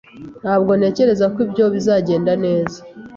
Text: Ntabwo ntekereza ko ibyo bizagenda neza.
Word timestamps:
Ntabwo 0.41 0.71
ntekereza 0.79 1.25
ko 1.33 1.37
ibyo 1.45 1.65
bizagenda 1.73 2.33
neza. 2.45 2.79